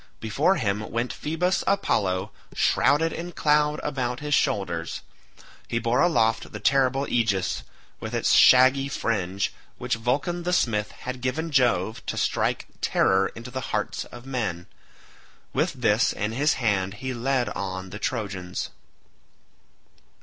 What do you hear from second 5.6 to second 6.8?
He bore aloft the